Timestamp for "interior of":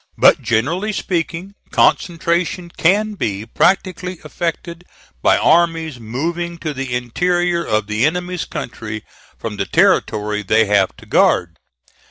6.95-7.85